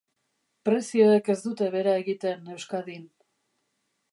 [0.69, 3.05] Prezioek ez dute behera egiten Euskadin.